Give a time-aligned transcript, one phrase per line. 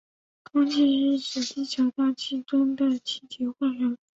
[0.41, 3.95] 空气是指地球大气层中的气体混合。